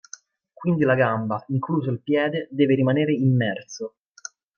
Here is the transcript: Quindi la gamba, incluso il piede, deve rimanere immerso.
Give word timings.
Quindi 0.51 0.83
la 0.83 0.95
gamba, 0.95 1.45
incluso 1.49 1.91
il 1.91 2.01
piede, 2.01 2.47
deve 2.49 2.73
rimanere 2.73 3.13
immerso. 3.13 3.97